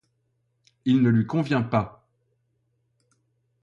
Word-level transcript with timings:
Il 0.85 1.03
ne 1.03 1.11
lui 1.11 1.27
convient 1.27 1.61
pas! 1.61 2.07